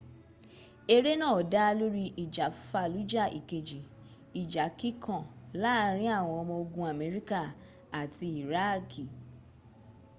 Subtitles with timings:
[0.95, 3.79] eré náà dá lórí ìjà fallujah ìkejì
[4.41, 5.23] ìjà kíkan
[5.61, 7.39] láàrín àwọn ọmọ ogun amerika
[8.01, 9.03] àti iraaki